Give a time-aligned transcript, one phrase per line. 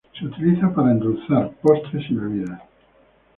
[0.17, 2.59] Se utiliza para endulzar postres y bebidas.